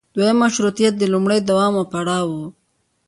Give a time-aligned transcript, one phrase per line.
[0.15, 2.35] دویم مشروطیت د لومړي دوام او پړاو و.